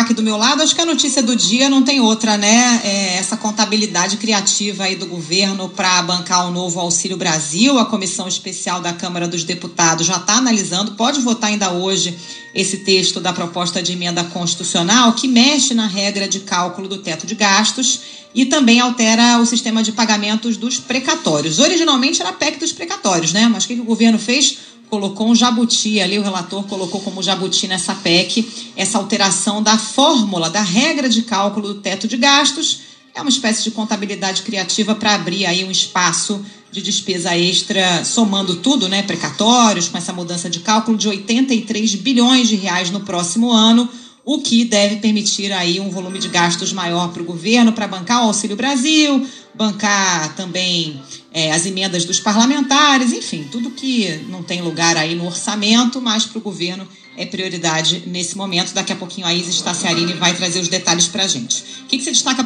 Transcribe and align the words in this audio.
aqui 0.00 0.14
do 0.14 0.22
meu 0.22 0.36
lado, 0.36 0.62
acho 0.62 0.74
que 0.74 0.80
a 0.80 0.86
notícia 0.86 1.22
do 1.22 1.34
dia 1.34 1.68
não 1.68 1.82
tem 1.82 2.00
outra, 2.00 2.36
né? 2.36 2.80
É 2.84 3.16
essa 3.16 3.36
contabilidade 3.36 4.16
criativa 4.16 4.84
aí 4.84 4.96
do 4.96 5.06
governo 5.06 5.68
para 5.68 6.02
bancar 6.02 6.46
o 6.46 6.50
novo 6.50 6.78
Auxílio 6.80 7.16
Brasil. 7.16 7.78
A 7.78 7.84
comissão 7.84 8.26
especial 8.28 8.80
da 8.80 8.92
Câmara 8.92 9.26
dos 9.26 9.44
Deputados 9.44 10.06
já 10.06 10.16
está 10.16 10.34
analisando, 10.34 10.92
pode 10.92 11.20
votar 11.20 11.50
ainda 11.50 11.72
hoje 11.72 12.16
esse 12.54 12.78
texto 12.78 13.20
da 13.20 13.32
proposta 13.32 13.82
de 13.82 13.92
emenda 13.92 14.24
constitucional 14.24 15.12
que 15.12 15.28
mexe 15.28 15.74
na 15.74 15.86
regra 15.86 16.26
de 16.26 16.40
cálculo 16.40 16.88
do 16.88 16.98
teto 16.98 17.26
de 17.26 17.34
gastos 17.34 18.00
e 18.34 18.44
também 18.44 18.80
altera 18.80 19.38
o 19.38 19.46
sistema 19.46 19.82
de 19.82 19.92
pagamentos 19.92 20.56
dos 20.56 20.78
precatórios. 20.78 21.58
Originalmente 21.58 22.20
era 22.20 22.32
PEC 22.32 22.58
dos 22.58 22.72
precatórios, 22.72 23.32
né? 23.32 23.48
Mas 23.50 23.64
o 23.64 23.68
que, 23.68 23.74
que 23.74 23.80
o 23.80 23.84
governo 23.84 24.18
fez? 24.18 24.58
Colocou 24.88 25.28
um 25.28 25.34
jabuti 25.34 26.00
ali, 26.00 26.18
o 26.18 26.22
relator 26.22 26.62
colocou 26.64 27.00
como 27.00 27.22
jabuti 27.22 27.66
nessa 27.66 27.94
PEC 27.94 28.72
essa 28.76 28.98
alteração 28.98 29.62
da 29.62 29.76
fórmula, 29.76 30.48
da 30.48 30.62
regra 30.62 31.08
de 31.08 31.22
cálculo 31.22 31.74
do 31.74 31.80
teto 31.80 32.06
de 32.06 32.16
gastos. 32.16 32.80
É 33.14 33.20
uma 33.20 33.30
espécie 33.30 33.64
de 33.64 33.70
contabilidade 33.70 34.42
criativa 34.42 34.94
para 34.94 35.14
abrir 35.14 35.46
aí 35.46 35.64
um 35.64 35.70
espaço 35.70 36.44
de 36.70 36.82
despesa 36.82 37.36
extra, 37.36 38.04
somando 38.04 38.56
tudo, 38.56 38.88
né, 38.88 39.02
precatórios, 39.02 39.88
com 39.88 39.96
essa 39.96 40.12
mudança 40.12 40.50
de 40.50 40.60
cálculo 40.60 40.98
de 40.98 41.08
83 41.08 41.94
bilhões 41.94 42.48
de 42.48 42.56
reais 42.56 42.90
no 42.90 43.00
próximo 43.00 43.50
ano, 43.50 43.88
o 44.24 44.40
que 44.40 44.64
deve 44.64 44.96
permitir 44.96 45.52
aí 45.52 45.80
um 45.80 45.88
volume 45.88 46.18
de 46.18 46.28
gastos 46.28 46.72
maior 46.72 47.12
para 47.12 47.22
o 47.22 47.24
governo 47.24 47.72
para 47.72 47.86
bancar 47.88 48.24
o 48.24 48.26
Auxílio 48.26 48.56
Brasil, 48.56 49.26
bancar 49.54 50.34
também 50.34 51.00
é, 51.36 51.52
as 51.52 51.66
emendas 51.66 52.06
dos 52.06 52.18
parlamentares, 52.18 53.12
enfim, 53.12 53.46
tudo 53.52 53.70
que 53.70 54.24
não 54.30 54.42
tem 54.42 54.62
lugar 54.62 54.96
aí 54.96 55.14
no 55.14 55.26
orçamento, 55.26 56.00
mas 56.00 56.24
para 56.24 56.38
o 56.38 56.40
governo 56.40 56.88
é 57.14 57.26
prioridade 57.26 58.04
nesse 58.06 58.38
momento. 58.38 58.72
Daqui 58.72 58.90
a 58.90 58.96
pouquinho 58.96 59.26
a 59.26 59.34
Isis 59.34 59.60
Tassiarini 59.60 60.14
vai 60.14 60.34
trazer 60.34 60.60
os 60.60 60.68
detalhes 60.68 61.08
para 61.08 61.24
a 61.24 61.28
gente. 61.28 61.62
O 61.82 61.88
que, 61.88 61.98
que 61.98 62.04
você 62.04 62.10
destaca 62.10 62.34